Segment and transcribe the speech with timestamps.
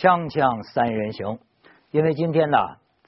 [0.00, 1.40] 锵锵三人行，
[1.90, 2.56] 因为今天呢，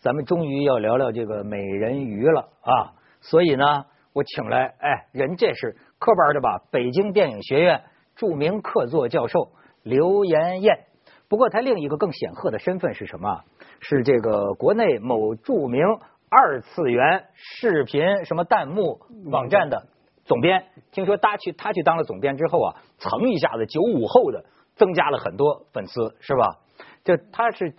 [0.01, 6.65] 咱们终于要聊聊这个美人鱼了啊，所以呢，我请来，哎，人这是科班的吧？
[6.73, 7.85] 北京电影学院
[8.17, 9.53] 著名客座教授
[9.85, 10.81] 刘延燕。
[11.29, 13.45] 不过他另一个更显赫的身份是什么？
[13.79, 15.85] 是这个国内某著名
[16.29, 19.87] 二次元视频什么弹幕网站的
[20.25, 20.65] 总编。
[20.91, 26.57] 听说他去他去当了总编之后啊，蹭一下子九五后的增加了很多粉丝，是吧？
[27.05, 27.73] 就他是，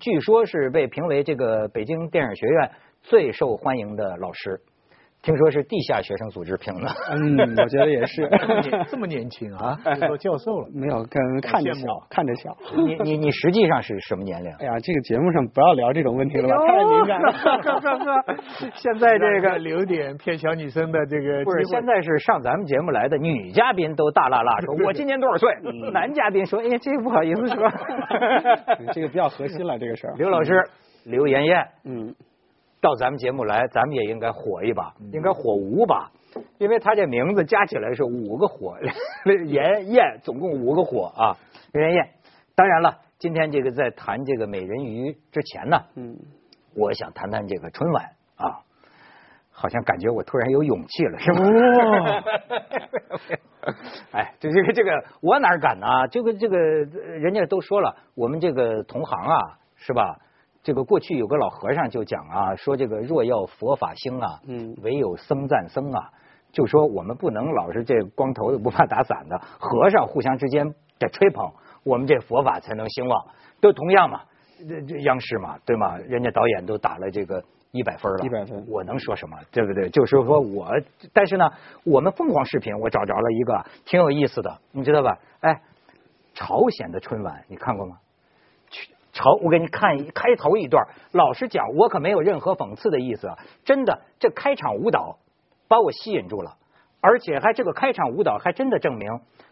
[0.00, 2.70] 据说是被评为这个北京电影学院
[3.02, 4.60] 最受欢迎的老师。
[5.24, 6.88] 听说是地下学生组织评的。
[7.12, 8.28] 嗯，我觉得也是。
[8.88, 9.74] 这么年轻啊，
[10.06, 10.68] 做教授了。
[10.74, 12.54] 没有，跟看着小，看着小。
[12.76, 14.52] 你你你实际上是什么年龄？
[14.58, 17.32] 哎呀，这个节目上不要聊这种问题了吧，太敏感了。
[18.74, 21.42] 现在这个留点骗小女生的这个。
[21.42, 25.50] 不是，现在是上咱们节目来的女嘉宾都大啦啦说， 我今年多少岁？
[25.90, 27.56] 男嘉宾说，哎呀，这个不好意思说。
[28.92, 30.14] 这个比较核心了，这个事儿。
[30.18, 30.52] 刘老师，
[31.04, 32.14] 刘妍妍，嗯。
[32.84, 36.10] 到咱们节目来，咱们也应该火一把，应该火五把，
[36.58, 38.76] 因为他这名字加起来是五个火，
[39.46, 41.34] 炎燕总共五个火啊，
[41.72, 42.10] 炎燕。
[42.54, 46.14] 当然了，今天这个在谈这个美人鱼之前呢，嗯，
[46.76, 48.04] 我想谈谈这个春晚
[48.36, 48.60] 啊，
[49.50, 51.40] 好像感觉我突然有勇气了，是吗？
[54.12, 54.90] 哎，这这个这个
[55.22, 55.86] 我哪敢呢？
[56.10, 59.38] 这个这个人家都说了，我们这个同行啊，
[59.76, 60.18] 是吧？
[60.64, 66.10] 这个过去有个老和尚就讲啊，说这个若要佛法兴啊，嗯，唯有僧赞僧啊，
[66.52, 71.52] 就说我们不能老是这光头的不怕打伞的和尚互相之间得吹捧，
[71.84, 73.26] 我们这佛法才能兴旺。
[73.60, 74.22] 都同样嘛，
[74.66, 75.98] 这这央视嘛，对吗？
[75.98, 79.36] 人家导演都打了这个一百分了，一百分，我能说什么？
[79.52, 79.90] 对不对？
[79.90, 80.70] 就是说我，
[81.12, 81.50] 但是呢，
[81.84, 85.18] 我们凤凰视频我找着了一个挺有意思的，你知道吧？
[85.40, 85.60] 哎，
[86.32, 87.96] 朝鲜的春晚你看过吗？
[89.14, 90.84] 朝，我给你看一开头一段。
[91.12, 93.38] 老实讲，我可没有任何讽刺的意思啊。
[93.64, 95.16] 真的，这开场舞蹈
[95.68, 96.56] 把我吸引住了，
[97.00, 99.08] 而且还这个开场舞蹈还真的证明，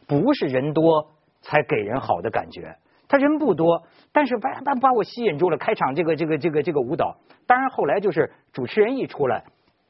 [0.06, 1.08] 不是人多
[1.40, 2.76] 才给人好的感觉。
[3.08, 5.56] 他人不多，但是把把把我吸引住了。
[5.56, 9.44] 开场这个这个这个这个舞蹈，当然后来就是主持人一出来，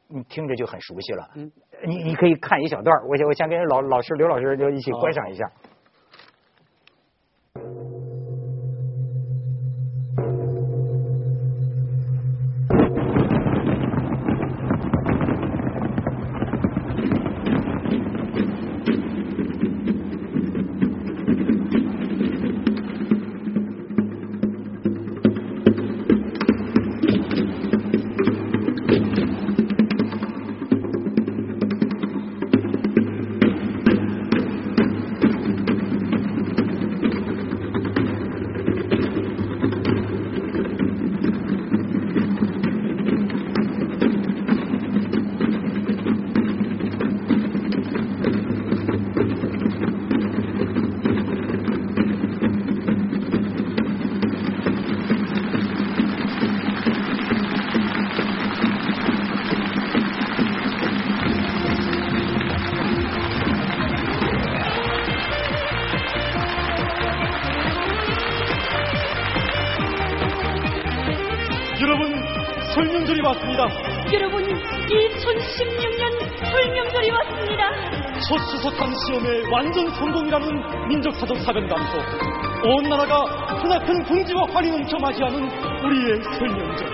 [0.08, 1.30] 你听着就很熟悉了。
[1.36, 1.50] 嗯，
[1.86, 5.50] 你你可以看一小段，我先我先跟老老师刘老师就一起观赏一下。
[79.50, 81.98] 완전 성공이라는 민족사적 사변 감소.
[82.64, 83.24] 온 나라가
[83.62, 85.48] 크나큰 긍지와 환희 넘쳐 맞이하는
[85.82, 86.90] 우리의 설명절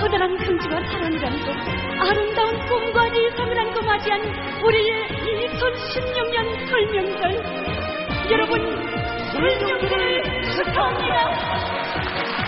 [0.00, 1.52] 커다란 긍지와 사랑을 안고
[2.00, 4.20] 아름다운 꿈과 이상을 안고 맞이한
[4.64, 5.08] 우리의
[5.50, 7.22] 2016년 설명절.
[8.30, 8.58] 여러분
[9.32, 10.22] 설명절을
[10.56, 12.41] 축하합니다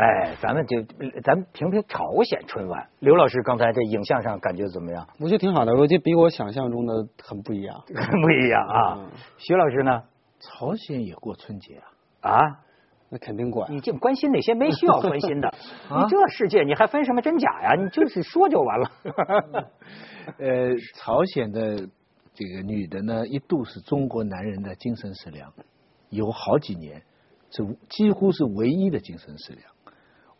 [0.00, 0.82] 哎，咱们就
[1.22, 2.88] 咱们评评朝鲜春晚。
[3.00, 5.06] 刘老师刚才这影像上感觉怎么样？
[5.20, 9.10] 我觉得挺好的，我觉得比我想象中的很不一样，很 不一样啊。
[9.36, 10.02] 徐老师呢？
[10.40, 11.82] 朝鲜也过春节
[12.20, 12.30] 啊？
[12.30, 12.40] 啊？
[13.10, 13.70] 那肯定管。
[13.70, 15.52] 你净关心那些没需要关心的。
[15.90, 17.74] 你这世界你还分什么真假呀？
[17.74, 18.90] 你就是说就完了。
[20.38, 21.76] 呃，朝鲜的
[22.32, 25.52] 这个女的呢，一度是中国男人的精神食粮，
[26.08, 27.02] 有好几年
[27.50, 29.64] 是几乎是唯一的精神食粮。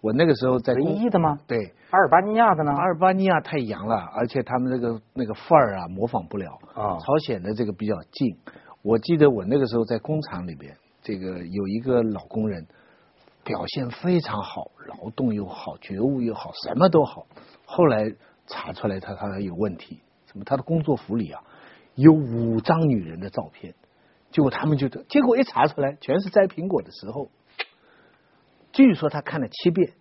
[0.00, 1.38] 我那个时候在唯一的吗？
[1.47, 1.58] 对，
[1.91, 2.73] 阿尔巴尼亚的呢？
[2.73, 6.50] 阿尔巴尼亚太洋了，而且他们那个那个范儿啊，模仿不了。
[6.75, 8.35] 啊，朝鲜的这个比较近。
[8.82, 12.67] 我记得我那个时候在工厂里边，这个有一个老工人，
[13.44, 17.26] 表现非常好，劳动又好，觉悟又好，什么都好。
[17.67, 18.11] 后来
[18.46, 21.43] 查出来他他有问题，什么他的工作服里啊
[21.94, 23.75] 有五张女人的照片，
[24.31, 27.29] 结果他们就结果一查出来，全是摘苹果的时候。
[28.85, 29.93] 据说他看了七遍，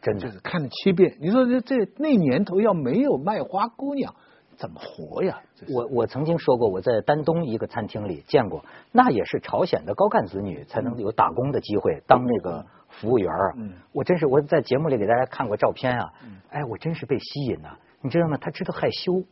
[0.00, 1.16] 真的是看了七遍。
[1.20, 4.14] 你说这这那年头要没有卖花姑娘，
[4.56, 5.40] 怎么活呀？
[5.74, 13.54] 我我曾经说过，我在丹东一个餐厅里见过，那也是朝鲜的高干子女才能有打工的机会，当那个服务员啊。
[13.92, 16.12] 我真是我在节目里给大家看过照片啊，
[16.50, 17.76] 哎，我真是被吸引呐。
[18.00, 18.38] 你知道吗？
[18.40, 19.24] 他知道害羞，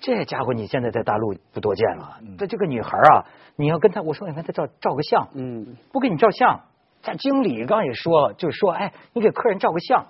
[0.00, 2.18] 这家伙你现在在大陆不多见了。
[2.38, 3.24] 这这个女孩啊，
[3.56, 6.60] 你要跟她我说你看她照照个相，嗯，不给你照相。
[7.06, 10.06] 这经理刚也说，就是说，哎，你给客人照个相，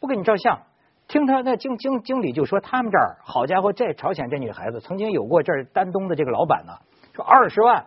[0.00, 0.60] 不给你照相。
[1.08, 6.72] 听他那经经经理就说，他们这儿好家伙，这朝鲜这女孩子曾经有过这儿丹东的这个老板呢，
[7.14, 7.84] 说二十万，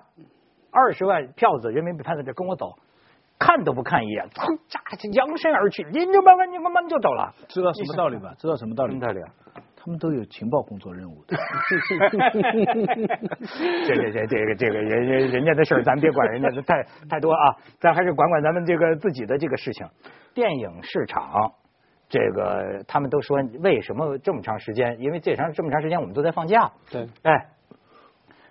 [0.71, 2.75] 二十万票子人民币他在，这跟我走，
[3.37, 4.57] 看都不看一眼，噌，
[4.97, 7.33] 就扬身而去，您就慢慢你慢慢就走了。
[7.47, 8.33] 知道什么道理吧？
[8.37, 8.91] 知道什么道理？
[8.93, 9.21] 什么道理？
[9.81, 11.37] 他们都有情报工作任务的。
[13.87, 19.87] 这这这这个这个人人人家的事儿，咱别管人家的太太多啊，咱还是管管咱们这个自己的这个事情。
[20.33, 21.53] 电影市场，
[22.09, 24.99] 这个他们都说为什么这么长时间？
[24.99, 26.69] 因为这长这么长时间我们都在放假。
[26.91, 27.07] 对。
[27.23, 27.47] 哎，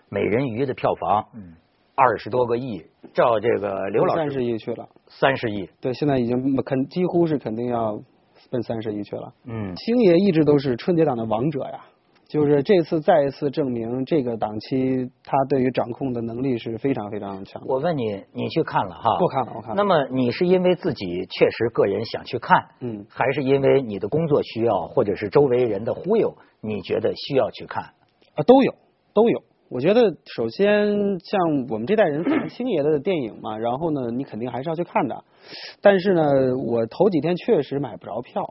[0.08, 1.52] 美人鱼的票房，嗯，
[1.94, 2.82] 二十多个亿，
[3.12, 5.68] 照这个刘老师三十亿去了，三十亿。
[5.78, 8.00] 对，现在已经肯几乎是肯定要。
[8.50, 9.32] 奔三十一去了。
[9.44, 11.84] 嗯，星爷一直都是春节档的王者呀，
[12.28, 17.62] 就是这次再一次证明这个档期他对于掌控的能力是非常非常强。
[17.66, 19.18] 我问你，你去看了哈？
[19.18, 19.74] 不看了，我看了。
[19.76, 27.84] 那么你是因为自己确实个人想去看，嗯，还是因为你的工作需要，或者是周围人的忽悠，你觉得需要去看？
[28.34, 28.74] 啊，都有，
[29.14, 29.42] 都有。
[29.70, 30.86] 我觉得首先
[31.20, 35.24] 像我们这代人看星爷的电影嘛，然后呢，你肯定还是要去看的。
[35.82, 36.22] 但是呢，
[36.56, 38.42] 我头几天确实买不着票，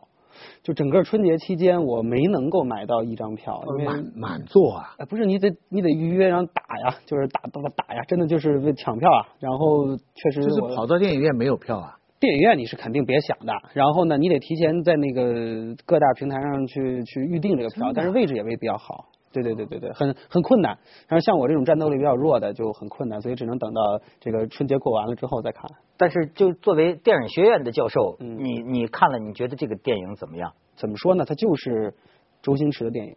[0.61, 4.95] 就整个春节期间我没能够买到一张票，因为满满座啊。
[5.09, 9.25] 不是你得你得预约然后打呀，就是打打打呀，真的就是为抢票啊。
[9.39, 11.97] 然后确实就是跑到电影院没有票啊。
[12.19, 13.53] 电影院你是肯定别想的。
[13.73, 19.05] 然后呢，你得提前在那个各大平台上去去预定这个票，但是位置也未必要好。
[19.31, 20.77] 对对对对对，很很困难。
[21.07, 23.81] 然后像我这种战斗力比较弱的就很困难，所以只能等到
[24.19, 25.69] 这个春节过完了之后再看。
[25.97, 30.53] 但是就作为电影学院的教授，你你看了，你觉得这个电影怎么样？
[30.75, 31.25] 怎么说呢？
[31.25, 31.93] 它就是
[32.41, 33.15] 周星驰的电影，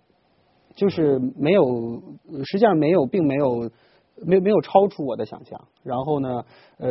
[0.75, 1.63] 就是没有，
[2.45, 3.71] 实际上没有，并没有，
[4.17, 5.61] 没没有超出我的想象。
[5.83, 6.45] 然后呢，
[6.79, 6.91] 呃，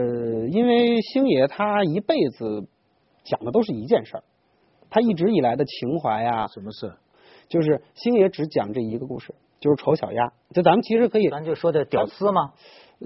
[0.49, 2.67] 因为星爷他一辈子
[3.23, 4.23] 讲的都是一件事儿，
[4.91, 6.93] 他一直以来的情怀啊，什么事？
[7.49, 10.31] 就是星爷只讲这一个故事，就是丑小鸭。
[10.53, 12.53] 就咱们其实可以，咱就说的屌丝吗？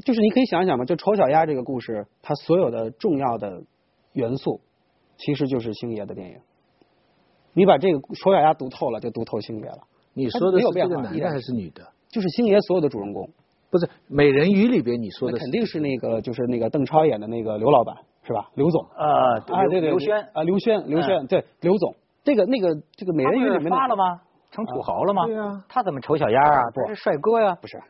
[0.05, 3.63] 就是你可以想想嘛，就丑小鸭这个故事，它所有的重要的
[4.11, 4.59] 元素，
[5.17, 6.37] 其实就是星爷的电影。
[7.53, 9.79] 你把这个丑小鸭读透了，就读透星爷了。
[10.13, 11.87] 你说的是这个男的还是女的？
[12.09, 13.29] 就是星爷所有的主人公。
[13.71, 18.51] 不是美人鱼里边你说的肯定是那个，就是那个邓超演的那个刘老板是吧？
[18.53, 21.95] 刘总啊，对对，刘轩啊，刘轩，刘轩对，刘总。
[22.23, 24.21] 这个那个这个美人鱼里面发了吗？
[24.53, 25.25] 成土豪了吗？
[25.25, 26.61] 对呀，他怎么丑小鸭啊？
[26.73, 27.57] 他是帅哥呀？
[27.59, 27.81] 不是，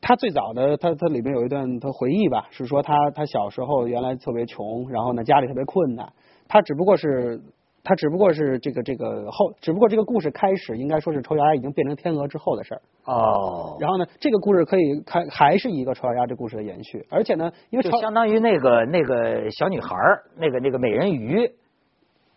[0.00, 6.12] 他最早的他他里面有一段他回忆吧，是说他他小时候原来特别穷，然后呢家里特别困难，
[6.48, 7.40] 他只不过是
[7.84, 13.76] 他只不过是这个这个后，只不过这个故事开始应该说是丑小鸭已经变成天鹅之后的事儿哦。
[13.78, 19.94] 然后呢，这个故事可以开还是一个丑小鸭这故事的延续，而且呢，因为就相当于那个那个小女孩
[20.36, 21.48] 那个那个美人鱼。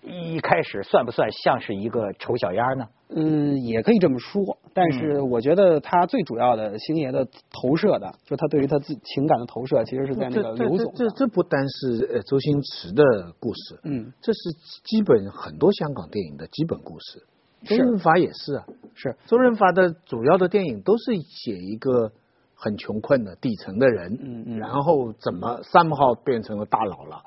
[0.04, 2.88] 一开始算不算像是一个丑小鸭呢？
[3.14, 4.58] 嗯，也可以这么说。
[4.74, 10.94] 但是我觉得他最主要的星爷的投射的，就他对于他自情感的投射，其实是在那个刘总。
[10.96, 13.04] 这这不单是呃周星驰的
[13.40, 14.40] 故事，嗯，这是
[14.86, 17.24] 基本很多香港电影的基本故事。
[17.66, 18.66] 周润发也是啊，
[18.96, 22.12] 是周润发的主要的电影都是写一个
[22.56, 27.22] 很穷困的底层的人，嗯嗯，然后怎么三号变成了大佬了。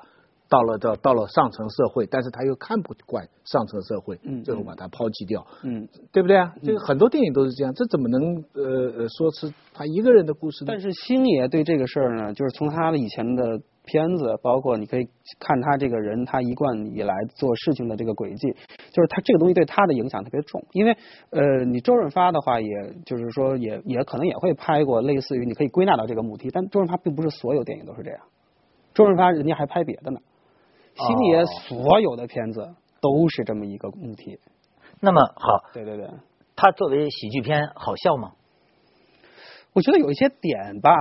[0.47, 6.53] 到了到到了上层社会，但是他又看不惯上层社会，最后把他抛弃掉，嗯，对不对啊？
[6.63, 8.63] 这个很多电影都是这样，这怎么能呃
[8.97, 10.67] 呃说是他一个人的故事呢？
[10.71, 15.07] 但是星爷对这个事儿呢，就是从他的以前的片子，包括你可以
[15.39, 18.51] 看他这个人，他一贯以来做事情的这个轨迹，
[18.91, 20.63] 就是他这个东西对他的影响特别重。
[20.73, 20.95] 因为
[21.31, 22.67] 呃，你周润发的话，也
[23.03, 28.19] 就是说也也可能也会拍过类似于你可以归纳到这个母题，但周润发并不是所有电影都是这样，
[28.93, 30.19] 周润发人家还拍别的呢。
[30.95, 34.39] 星爷所有的片子都是这么一个问题。
[35.01, 36.09] 那么好，对对对，
[36.55, 38.31] 他作为喜剧片好笑吗？
[39.73, 40.91] 我觉得有一些点吧，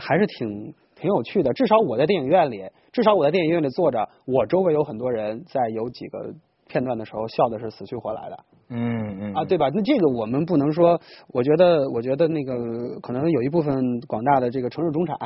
[0.00, 1.52] 还是挺挺有趣的。
[1.52, 6.34] 至少我在电影院里，至少我在电影院里坐着，我周围有很多人在有几个
[6.66, 8.44] 片段的时候笑的是死去活来的。
[8.70, 9.34] 嗯嗯。
[9.34, 9.68] 啊，对吧？
[9.72, 15.16] 那这个我们不能说，我觉得，我觉得那个可能有一部分广大的这个城市中产。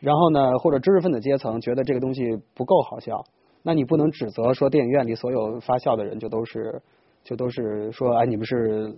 [0.00, 2.20] 然后呢，或者知识分子阶层觉得这个东西
[2.54, 3.24] 不够好笑，
[3.64, 6.82] 那你不能指责说电影院里所有发笑的人就都是
[7.24, 8.94] 就都是说哎你们是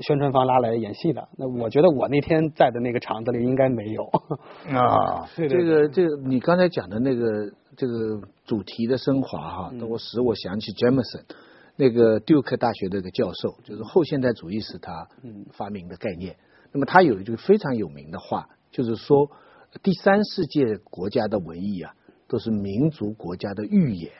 [0.00, 1.28] 宣传方拉来演戏的。
[1.36, 4.04] 那我觉得我那天在的那个场子里应该没有
[4.74, 5.28] 啊。
[5.36, 11.24] 这个这个你刚才讲的那个这个主题的升华哈，我使我想起 Jameson
[11.76, 15.06] 那个杜克大学的一个教授，就是后现代主义是他
[15.52, 16.36] 发明的概念。
[16.72, 19.30] 那么他有一句非常有名的话，就是说。
[19.82, 21.92] 第三世界国家的文艺啊，
[22.28, 24.12] 都是民族国家的预言。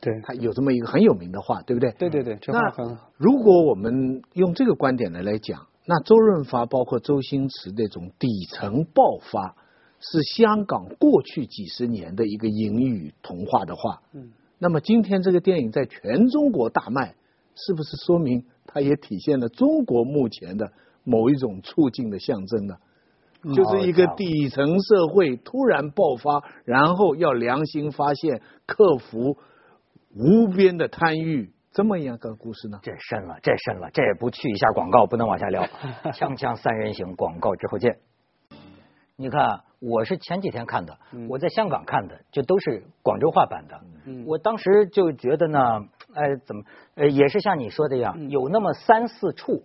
[0.00, 1.90] 对，他有这么一个很有名的话，对不对？
[1.92, 3.10] 对对对，这话很好。
[3.16, 9.56] 如果我们用这个观点来来讲，那周润发包括周星驰那种底层爆发，
[10.00, 14.02] 是香港过去几十年的一个隐语童话的话。
[14.12, 14.32] 嗯。
[14.58, 17.14] 那么今天这个电影在全中国大卖，
[17.54, 20.70] 是不是说明它也体现了中国目前的
[21.02, 22.76] 某一种促进的象征呢？
[23.52, 29.36] 就是一个底层社会突然爆发，然后要良心发现，克服
[30.16, 32.78] 无边的贪欲，这么样个故事呢？
[32.82, 35.62] 这深了，这深了，这也不去一下广告，不能往下聊。
[36.14, 37.98] 锵锵三人行，广告之后见。
[39.16, 40.96] 你看，我是前几天看的，
[41.28, 43.80] 我在香港看的，就都是广州话版的。
[44.26, 45.60] 我当时就觉得呢，
[46.14, 46.62] 哎，怎么，
[46.94, 49.64] 呃，也是像你说的一样，有那么三四处。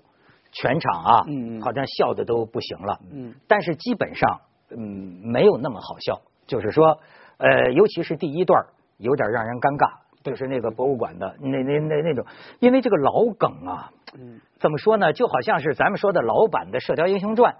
[0.51, 1.21] 全场啊，
[1.61, 2.99] 好像笑的都不行了。
[3.11, 4.41] 嗯，但是基本上，
[4.71, 6.21] 嗯，没有那么好笑。
[6.47, 6.99] 就是说，
[7.37, 8.65] 呃，尤其是第一段
[8.97, 12.25] 有点让人尴尬，就是那个博物馆的那那那那种，
[12.59, 15.13] 因为这个老梗啊，嗯，怎么说呢？
[15.13, 17.53] 就好像是咱们说的老版的《射雕英雄传》，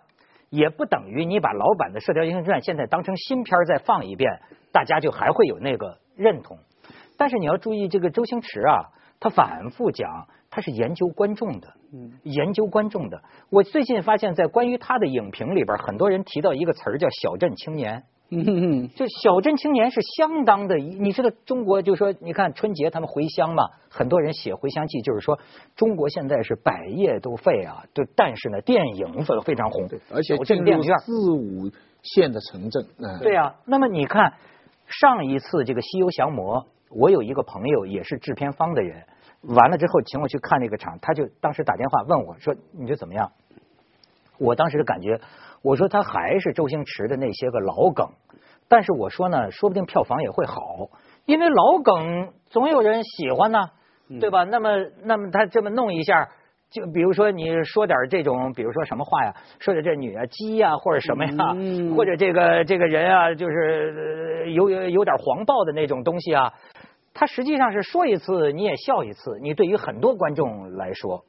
[0.50, 4.40] 也不等于你把老版的《射雕英雄传》现在当成新片再放一遍，
[4.72, 6.58] 大家就还会有那个认同。
[7.16, 10.28] 但是你要注意，这个周星驰啊，他反复讲。
[10.60, 11.74] 他是研究观众的，
[12.24, 13.22] 研究观众的。
[13.50, 18.04] 我最近发现，在关于他的影评里边，很多人提到一个词儿叫“小镇青年”。
[18.94, 25.40] 就小镇青年是相当的，你知道中国就说，你看春节他们回乡嘛，很多人写回乡记，就是说
[25.78, 31.72] 中国现在是百业都废啊，就但是呢，电影非非常红，而且进入四五
[32.04, 32.86] 线的城镇。
[33.22, 34.34] 对啊，那么你看
[34.88, 36.58] 上一次这个《西游降魔》，
[36.92, 39.06] 我有一个朋友也是制片方的人。
[39.42, 43.32] 完了之后，请我去看那个场，他就当时打电话问我说：“你觉得怎么样？”
[44.38, 45.20] 我当时的感觉，
[45.62, 48.08] 我说他还是周星驰的那些个老梗，
[48.68, 50.90] 但是我说呢，说不定票房也会好，
[51.26, 53.60] 因为老梗总有人喜欢呢，
[54.20, 54.44] 对吧？
[54.46, 54.70] 那么，
[55.04, 56.30] 那么他这么弄一下，
[56.70, 61.34] 就比如说你说点这种，比如说什么话呀，说点这女啊鸡呀，或者什么呀，
[61.96, 66.54] 或者这个这个人啊，就是有有有点黄暴的那种东西啊。
[67.20, 71.26] 他实际上是说一次你也笑一次，你对于很多观众来说，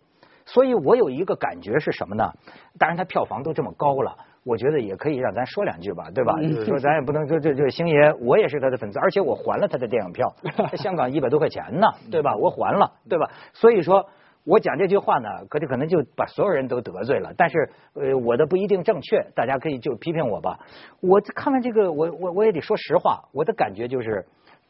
[0.46, 2.30] 所以我有一个感觉是什么呢？
[2.78, 6.36] 当然他票房都这么高了，我觉得也可以让咱说两句吧，对吧？
[6.40, 10.32] 就是说 咱也不能说这这星爷，我也是他的粉丝，而且我还了他的电影票，
[10.70, 12.36] 在香港一百多块钱呢，对吧？
[12.36, 13.28] 我还了，对吧？
[13.52, 14.08] 所以说
[14.44, 20.60] 我讲这句话呢，可就可能就把所有人都得罪了，但是呃我的不一定正确，大家可以就批评我吧。
[21.00, 24.24] 我看完这个，我我我也得说实话，我的感觉就是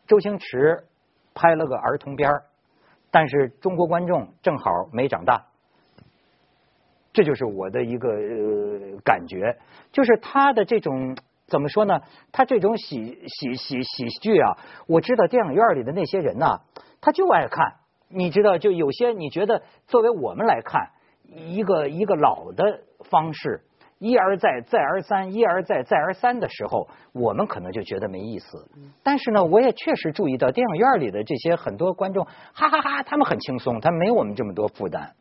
[0.07, 0.79] 周星驰。
[1.35, 2.31] 拍了个儿童片，
[3.11, 5.47] 但是中国观众正好没长大，
[7.13, 9.59] 这就是我的一个呃感觉。
[9.93, 12.01] 就是他的这种怎么说呢？
[12.33, 16.61] 他这种喜喜喜喜剧啊，我知道电影院里的那些人呐，
[17.01, 17.77] 他就爱看。
[18.09, 20.91] 你知道，就有些你觉得作为我们来看，
[21.25, 23.63] 一个一个老的方式。
[24.01, 28.67] 一而再，再而三，一而再，再而三的时候，我们可能就觉得没意思。
[29.03, 35.13] 但是呢，我也确实注意到电影院里的这些很多观众，哈哈哈，他们很轻松，他没我们这么多负担。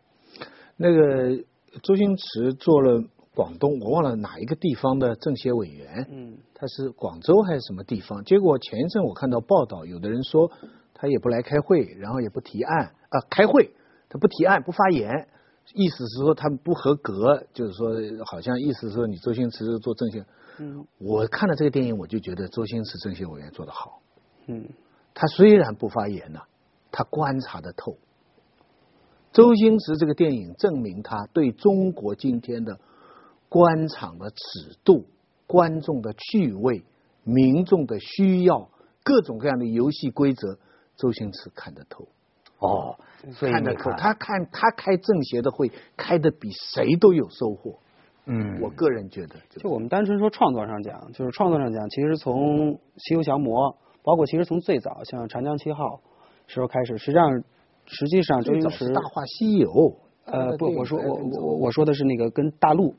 [0.78, 1.44] 那个
[1.84, 3.04] 周星驰做了
[3.36, 8.24] 广东，我忘了哪一个地方的政协委员，嗯，他是广州还是什么地方？
[8.24, 10.50] 结果前一阵我看到报道，有的人说
[10.94, 13.72] 他也不来开会，然后也不提案啊，开会
[14.08, 15.28] 他不提案不发言。
[15.74, 20.26] 意思是说他们不合格，就是说好像意思是说你周星驰做政协，
[20.58, 24.02] 嗯，我看了这个电影，我就觉得周星驰政协委员做得好，
[24.48, 24.68] 嗯，
[25.14, 26.40] 他虽然不发言呢，
[26.92, 27.98] 他观察的透。
[29.32, 32.80] 周星驰这个电影证明他对中国今天的
[33.48, 35.06] 官场的尺度、
[35.46, 36.84] 观众的趣味、
[37.24, 38.72] 民众的需要、
[39.04, 40.58] 各种各样的游戏规则，
[40.98, 42.08] 周星驰看得透。
[42.60, 42.96] 哦。
[43.38, 47.80] 看得透，他看他开政协的会开的比谁都有收获。
[48.26, 53.72] 嗯，我个人觉得，就我们单纯说创作上讲，就是创作上讲，其实从《西游降魔》，
[54.04, 55.84] 包括其实从最早像《长江七号》
[56.48, 57.44] 时候开始，实际上
[57.86, 59.70] 实际上周星驰《大话西游》。
[60.26, 62.96] 呃，不，我说我我我说的是那个跟大陆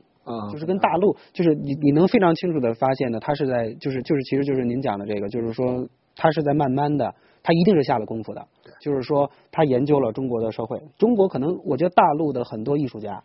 [0.52, 8.46] 就是跟大陆，就是你你能非常清楚的发现呢，他是在就是就是其实就是您讲的这个，就是说他是在慢慢的，他一定是下了功夫的，
[8.80, 13.22] 就是说他研究了中国的社会，中国可能我觉得大陆的很多艺术家。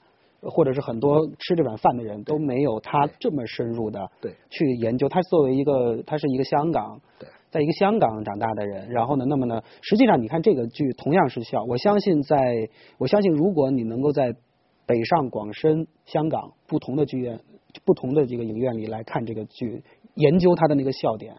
[0.47, 5.09] 或者是很多吃这碗饭的人都没有他这么深入的对去研究。
[5.09, 8.87] 他作为一个，他是一个香港，对，在一个香港长大的人。
[8.89, 11.63] 然后呢，那么呢，实际上你看这个剧同样是笑。
[11.63, 14.35] 我相信，在我相信，如果你能够在
[14.85, 17.39] 北上广深香港不同的剧院、
[17.83, 21.37] 不同的这个影院里来看这个剧，研究它的那个笑点，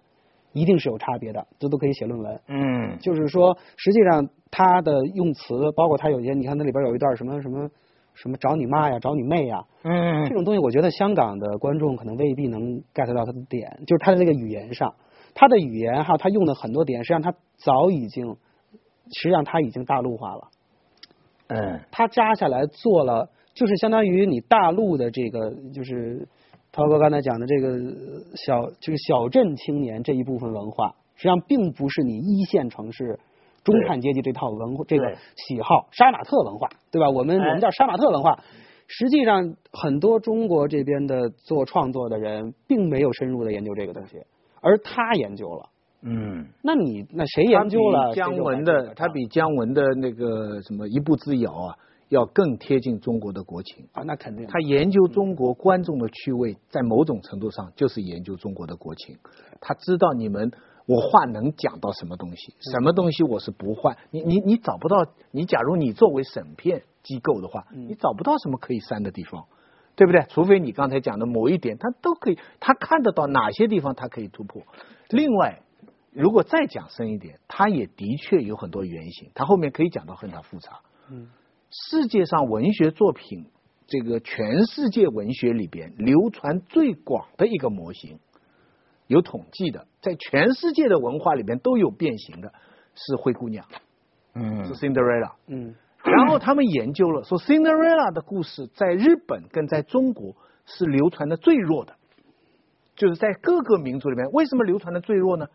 [0.56, 1.46] 一定是有差别的。
[1.58, 2.40] 这都可以写论文。
[2.48, 7.68] 嗯，就是说，实际上他的用词，包括他有些，你看那里边有一段什么什么。
[8.18, 12.62] 什么找你妈呀，找你妹呀，嗯，这种东西，我觉得香港的观众可能未必能
[12.94, 14.94] get 到他的点，就是他的这个语言上，
[15.34, 18.34] 他的语言哈，他用的很多点，实际上他早已经，
[19.12, 20.48] 实际上他已经大陆化了，
[21.48, 26.26] 嗯，他扎下来做了，就是相当于你大陆的这个，就是
[26.76, 27.78] 涛哥刚才讲的这个
[28.34, 33.18] 小，这个小镇青年这一部分文化，实际上并不是你一线城市。
[33.64, 37.08] 中产阶级这套文化，这个喜好杀马特文化，对吧？
[37.08, 38.38] 我们我们叫杀马特文化。
[38.88, 44.18] 实际上，很多中国这边的做创作的人，并没有深入的研究这个东西，
[44.60, 45.70] 而他研究了。
[46.02, 48.14] 嗯，那你那谁研究了？
[48.14, 51.74] 姜文的他比姜文的那个什么一步之遥啊，
[52.08, 54.46] 要更贴近中国的国情啊，那肯定。
[54.46, 59.18] 他研究中国观众的趣味，在某种程度上就是研究中国的国情。
[59.60, 60.52] 他知道你们。
[60.88, 62.54] 我话能讲到什么东西？
[62.60, 63.96] 什么东西我是不换？
[64.12, 65.04] 你你你找不到？
[65.32, 69.46] 你假如你作为审片机构的话，你找不到什么可以删的地方，
[69.96, 70.24] 对不对？
[70.28, 74.62] 除非你刚才讲的某一点，他都可以，他看得到哪些地方他可以突破。
[75.10, 75.60] 另外，
[76.12, 80.78] 如果再讲深一点，他也的确有很多原型，他后面可以讲到很复杂。
[81.10, 81.26] 嗯，
[81.78, 83.46] 世界上文学作品，
[83.86, 88.18] 这个全世界文学里边流传最广的一个模型。
[89.06, 92.52] 有统计的，在全世界的文化里边都有变形的，
[92.94, 93.64] 是灰姑娘，
[94.34, 100.34] 嗯，是 Cinderella，嗯，然后他们研究了，说 Cinderella 的故事在日本跟在中国
[100.64, 101.94] 是流传的最弱的，
[102.96, 105.46] 就是在各个民族里面，为什么流传的最弱呢？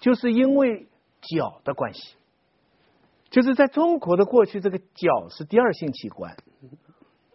[0.00, 0.88] 就是因为
[1.20, 2.16] 脚的关系，
[3.30, 6.36] 就是在中国的过去，这个脚是第二性器官，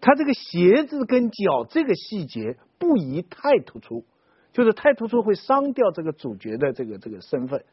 [0.02, 4.06] 它这个鞋子跟脚这个细节不宜太突出。
[4.52, 7.66] 就是太突出会伤掉这个主角的这个这个身份。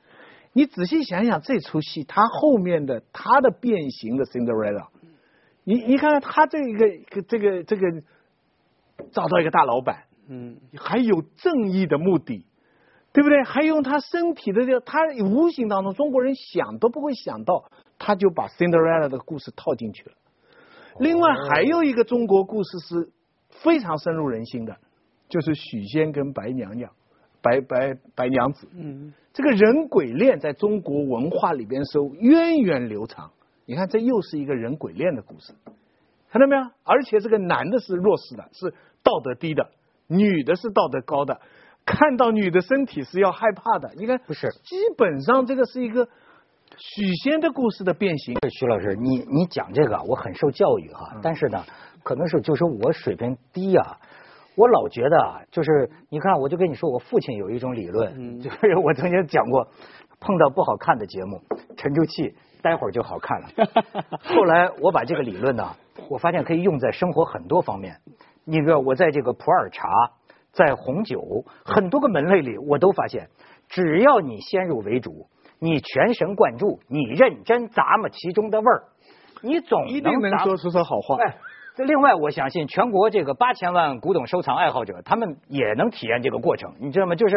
[0.54, 4.86] 你仔细想想这出戏，他后面的他的变形的 Cinderella，
[5.62, 8.02] 你你看他这一个这个这个
[9.12, 12.46] 找到一个大老板，嗯，还有正义的目的，
[13.12, 13.44] 对不对？
[13.44, 20.12] 还用他身体的这个，他无形当中中国人想都不会想到，他就把 Cinderella 的故事套进去了。
[20.98, 23.10] 另外还有一个中国故事是
[23.62, 24.76] 非常深入人心的。
[25.28, 26.90] 就是许仙跟白娘娘，
[27.40, 33.30] 白白白娘子，嗯，这个人鬼恋在中国文化里边是源远流长。
[33.64, 35.52] 你看，这又是一个人鬼恋的故事，
[36.32, 36.62] 看到没有？
[36.82, 39.70] 而且这个男的是弱势的，是道德低的；
[40.08, 41.40] 女的是道德高的，
[41.86, 43.92] 看到女的身体是要害怕的。
[43.94, 46.08] 你看，不是，基本上这个是一个
[46.76, 48.36] 许仙的故事的变形。
[48.50, 51.64] 徐老师，你你讲这个，我很受教育哈，但是呢，
[52.02, 53.98] 可能是就是我水平低啊。
[54.56, 59.68] 我老觉得啊，就是你看，我就跟你说，我父亲有一种理论，就是我曾经讲过，
[60.20, 61.40] 碰到不好看的节目，
[61.76, 63.48] 沉住气，待会儿就好看了。
[64.22, 65.76] 后来我把这个理论呢，
[66.08, 67.96] 我发现可以用在生活很多方面。
[68.44, 69.88] 你知道，我在这个普洱茶，
[70.52, 73.28] 在红酒很多个门类里，我都发现，
[73.68, 75.28] 只要你先入为主，
[75.60, 78.84] 你全神贯注，你认真咂摸其中的味儿，
[79.42, 81.18] 你总一定能说出说好话。
[81.76, 87.14] 另外，我相信全国这个八千万古董收藏爱好者，他们也能体验这个过程，你知道吗？
[87.14, 87.34] 就是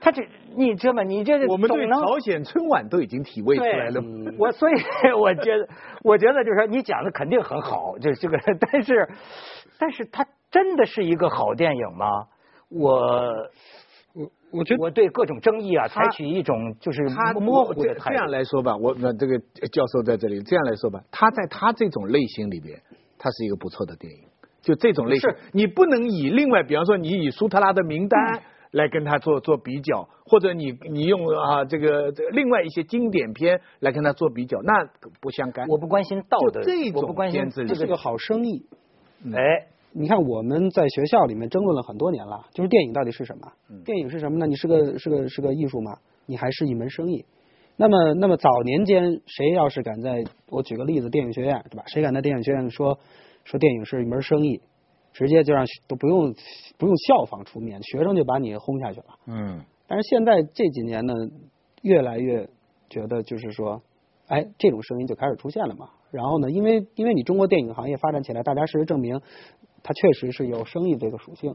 [0.00, 0.22] 他这，
[0.56, 1.02] 你知道吗？
[1.02, 4.00] 你这我们对朝鲜春晚都已经体味出来了。
[4.38, 4.72] 我所以
[5.18, 5.68] 我觉得，
[6.04, 8.38] 我觉得就是说，你讲的肯定很好，就是这个，
[8.72, 9.08] 但是，
[9.78, 12.06] 但是它真的是一个好电影吗？
[12.70, 13.20] 我
[14.50, 17.02] 我我觉得我对各种争议啊，采取一种就是
[17.34, 18.10] 模糊的态度。
[18.10, 22.80] 这样来说吧，我那这个教授在这里这样来说吧，他在他这种类型里边。
[23.18, 24.24] 他是一个不错的电影，
[24.60, 34.84] 就这种类型，你不能以另外，比方说你以苏特拉的名单来跟他做做比较，或者你你用啊这个另外一些经典片来跟他做比较，那
[35.22, 35.66] 不相干。
[35.66, 38.66] 我不关心道德，这种片子这是个好生意。
[39.34, 39.66] 哎，
[39.98, 43.50] 你看我们在学校里面争论了很多年了，就是电影到底是什么？
[43.82, 44.46] 电影是什么呢？
[44.46, 45.98] 你是个是个是个艺术吗？
[46.26, 47.24] 你还是一门生意？
[47.76, 51.84] 那么，那么早年间，谁要是敢在我举个例子，电影学院对吧？
[51.86, 52.98] 谁敢在电影学院说
[53.44, 54.60] 说电影是一门生意，
[55.14, 56.34] 直接就让都不用
[56.76, 59.06] 不用校方出面，学生就把你轰下去了。
[59.26, 59.62] 嗯。
[59.86, 61.14] 但是现在这几年呢，
[61.80, 62.46] 越来越
[62.90, 63.80] 觉得就是说，
[64.26, 65.88] 哎，这种声音就开始出现了嘛。
[66.10, 69.20] 然后呢，因为因为你中国电影行业发展起来，大家事实证明，
[69.86, 71.54] 它确实是有生意这个属性。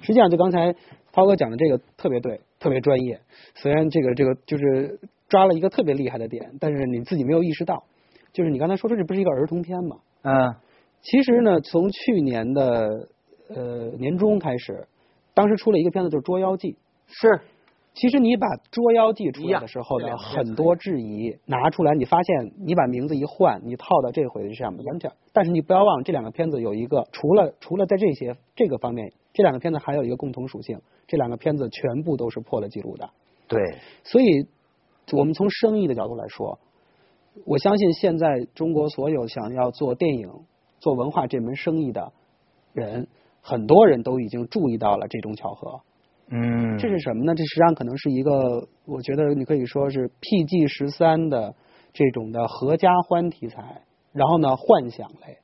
[0.00, 0.74] 实际上，就刚才
[1.12, 3.20] 涛哥讲的这个特别对，特别专业。
[3.54, 7.84] 虽然这个这个就是抓了一个特别厉害的点，但是你自己没有意识到，
[8.32, 9.98] 就是你刚才说的这不是一个儿童片嘛？
[10.22, 10.54] 嗯。
[11.02, 13.08] 其实呢，从去年的
[13.48, 14.88] 呃年中开始，
[15.34, 16.72] 当时出了一个片子，就是《捉妖记》。
[17.06, 17.40] 是。
[17.98, 25.10] 其实你把《捉妖记》出来的时候呢，很多质疑拿出来，你发现你把名字一换，你套到这回上面完全。
[25.32, 33.10] 但是你不要忘，这两个片子有一个，除了除了在这些这个方面，这两个片子还有一个共同属性，这两个片子全部都是破了记录的。
[33.48, 33.60] 对。
[34.04, 34.46] 所以，
[35.12, 36.60] 我们从生意的角度来说，
[37.44, 40.30] 我相信现在中国所有想要做电影。
[40.80, 42.12] 做文化这门生意的
[42.72, 43.08] 人，
[43.42, 45.80] 很多人都已经注意到了这种巧合。
[46.30, 47.34] 嗯，这是什么呢？
[47.34, 48.30] 这实际上可能是一个，
[48.86, 51.54] 我觉得你可以说是 PG 十三的
[51.92, 55.38] 这种的合家欢题材，然后呢，幻想类。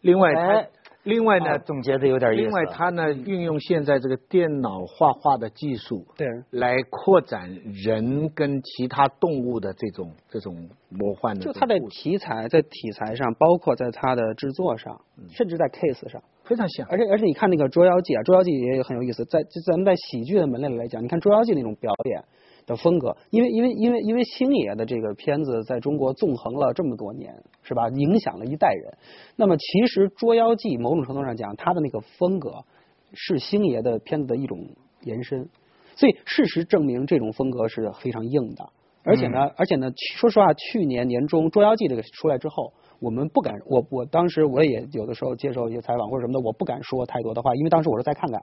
[0.00, 0.32] 另外。
[0.34, 0.68] 哎
[1.06, 2.42] 另外呢，总结的有点意思。
[2.42, 7.48] 另外，它呢运用现在这个电脑画画的技术，对，来扩展
[7.84, 11.44] 人跟其他动物的这种这种魔幻的。
[11.44, 15.00] 就它的题材，在题材上，包括在它的制作上，
[15.30, 16.86] 甚至在 case 上，非常像。
[16.88, 19.24] 而且而且，你看那个《捉妖记》啊，《捉妖记》也很有意思。
[19.26, 22.24] 在咱们在喜剧的门类来讲，你看《捉妖记》那种表演。
[22.66, 27.32] 的风格，因为因为因为因为星爷的这个片子在中国纵横了这么多年，
[27.62, 27.88] 是吧？
[27.90, 28.98] 影响了一代人。
[29.36, 32.64] 那么其实《捉妖记》某种程度上讲，它的那个风格
[33.12, 34.66] 是星爷的片子的一种
[35.02, 35.48] 延伸。
[35.94, 38.70] 所以事实证明，这种风格是非常硬的。
[39.04, 48.42] 而且呢，而且呢，说实话，去年年中《捉妖记》这个出来之后，我们不敢，我我当时我也有的时候接受一些采访或者什么的，我不敢说太多的话，因为当时我说再看看。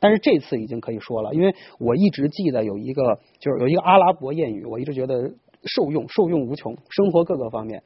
[0.00, 5.32] 但是这次已经可以说了，因为我一直记得有一个，就是有一个阿拉伯谚语，我一直觉得
[5.64, 7.82] 受用，受用无穷，生活各个方面。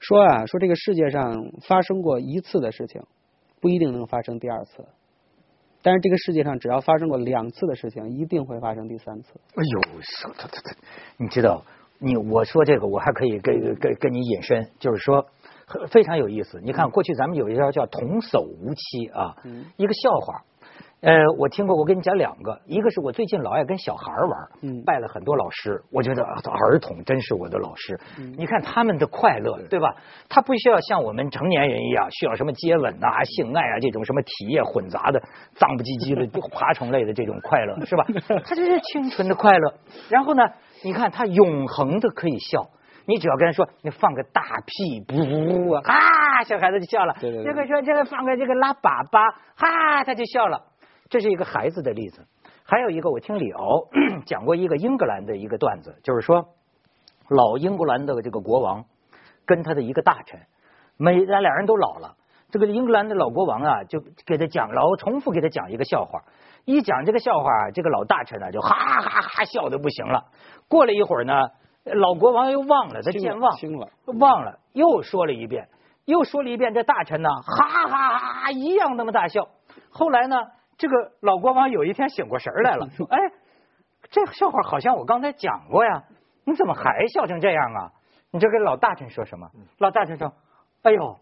[0.00, 3.02] 说啊，说这个世界上发生过一次的事情，
[3.60, 4.86] 不一定能发生第二次。
[5.82, 9.34] 但是这个世界上只要发生过两次的事情，一定会发生第三次。
[9.54, 10.74] 哎呦，说他他他，
[11.18, 11.62] 你知道，
[11.98, 15.26] 你我说这个，我还可以跟跟跟你引申，就是说
[15.90, 16.60] 非常有意思。
[16.62, 19.34] 你看，过去咱们有一条叫童叟无欺啊，
[19.76, 20.42] 一个笑话。
[21.00, 24.48] 呃，我听过，我跟你讲两个，一个是我最近老爱跟小孩玩，
[24.84, 27.98] 拜了很多老师，我觉得儿童真是我的老师。
[28.38, 29.96] 你看他们的快乐，对吧？
[30.28, 35.20] 他不需要像我们成年人一样，需要什么接吻啊、性爱啊这种什么体液混杂的
[35.56, 38.06] 脏不唧唧的 爬虫类的这种快乐，是吧？
[38.46, 39.74] 他这是清纯的快乐。
[40.08, 40.44] 然后呢，
[40.84, 42.70] 你看他永恒的可以笑，
[43.06, 47.14] 你只要跟他说，你放个大屁，噗啊，小孩子就笑了。
[47.20, 50.62] 这个说这个放个这个拉粑粑，哈，他就笑了。
[51.08, 52.24] 这是一个孩子的例子，
[52.64, 53.88] 还有一个我听李敖
[54.24, 56.48] 讲过一个英格兰的一个段子，就是说
[57.28, 58.84] 老英格兰的这个国王
[59.44, 60.40] 跟他的一个大臣，
[60.96, 62.16] 每咱俩人都老了，
[62.50, 66.22] 这个英格兰的老国王啊就给他讲，老重复给他讲一个笑话，
[66.64, 70.24] 一讲这个笑话，这个老大臣呢就哈哈哈笑的不行了。
[70.68, 71.34] 过了一会儿呢，
[71.84, 73.52] 老国王又忘了，他健忘，
[74.18, 75.68] 忘了又说了一遍，
[76.04, 79.48] 又说了一遍，这大臣呢哈哈哈一样那么大笑。
[79.90, 80.36] 后来呢？
[80.78, 83.18] 这个老国王有一天醒过神来了， 说：“哎，
[84.10, 86.02] 这个笑话好像我刚才讲过呀，
[86.44, 87.92] 你怎么还笑成这样啊？”
[88.32, 89.48] 你这跟老大臣说什么？
[89.78, 90.32] 老大臣说
[90.82, 91.18] ：“哎呦，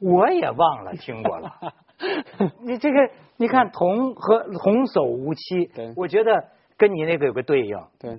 [0.00, 1.52] 我也忘了听过了。
[2.64, 7.78] ”你这个，你看童和童叟无欺，我觉得跟你那个有个对应。
[8.00, 8.18] 对。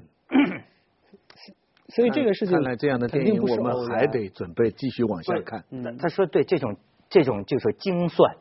[1.90, 5.64] 所以这个事情，看来这样的电影我们还得准备继续往下看。
[5.72, 6.76] 嗯他说：“对，这种
[7.10, 8.36] 这种就是精算。”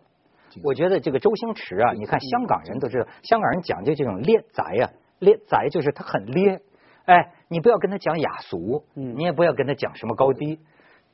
[0.64, 6.61] 我觉得这个周星驰啊，你看香港人都知道，香港人讲究这种咧宅呀，咧宅就是他很咧，
[7.04, 10.59] 哎，你不要跟他讲雅俗，你也不要跟他讲什么高低，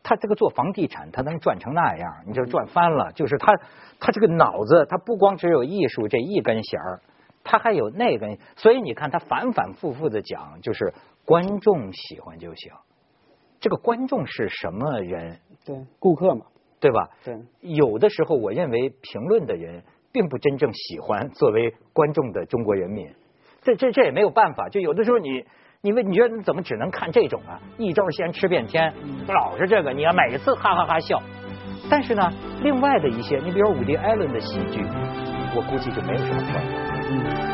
[0.05, 3.11] 他这个做房地产他能赚成那样，你就赚翻了。
[3.13, 3.53] 就是他
[3.99, 7.01] 他这个脑子，他不光只有艺术这一根弦儿，
[7.43, 12.73] 他还有那根，所以你看他反反复复的讲，就是观众喜欢就行。
[13.61, 15.39] 这个观众是什么人？
[15.65, 16.47] 对，顾客嘛。
[16.81, 17.09] 对吧？
[17.25, 23.09] 对，有的时候我认为评论的人并不真正喜欢作为观众的中国人民，
[23.63, 24.69] 这这这也没有办法。
[24.69, 25.45] 就有的时候你，
[25.81, 27.61] 你问你觉得你怎么只能看这种啊？
[27.79, 28.93] 一招鲜吃遍天，
[29.29, 31.23] 老是这个，你要每次哈哈哈笑。
[31.89, 32.33] 但是呢，
[32.63, 34.85] 另外的一些，你比如伍迪·艾伦的喜剧，
[35.55, 37.52] 我估计就没有什么票房，嗯，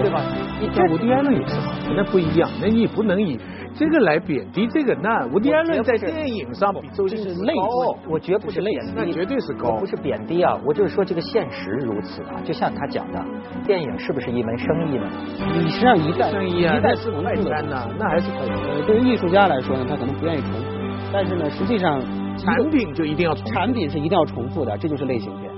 [0.00, 0.22] 对吧？
[0.60, 3.38] 你伍迪·艾伦也是好，那不一样，那你不能以。
[3.74, 13.24] 这个来贬低这个，那伍迪·艾伦在电影上比周星驰高，我绝不是贬低，那绝对是高，不是贬低啊，我就是说这个现实如此啊，就像他讲的，
[13.66, 15.08] 电影是不是一门生意呢？
[15.54, 18.56] 你实际上一代生意啊，一代是快餐呐，那还是快餐。
[18.86, 20.66] 对于艺术家来说呢，他可能不愿意重复，
[21.10, 21.98] 但是呢，实际上
[22.36, 25.50] 产品就一定要重，产品是一定要重复的，这就是类型片。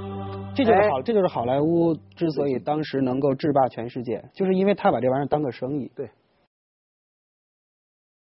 [0.55, 5.91] 这就是好，这就是好莱坞之所以当时能够制霸全世界，就是因为他把这玩意儿当个生意。
[5.95, 6.09] 对。